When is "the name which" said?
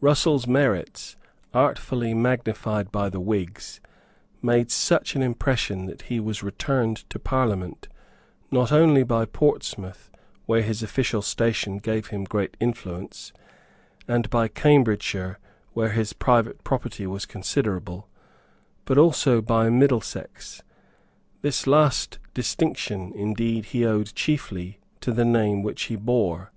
25.12-25.82